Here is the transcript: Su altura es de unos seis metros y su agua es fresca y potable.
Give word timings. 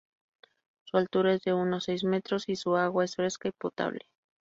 Su 0.85 0.97
altura 0.97 1.31
es 1.35 1.43
de 1.43 1.53
unos 1.53 1.83
seis 1.83 2.03
metros 2.03 2.49
y 2.49 2.55
su 2.55 2.75
agua 2.75 3.05
es 3.05 3.15
fresca 3.17 3.49
y 3.49 3.51
potable. 3.51 4.07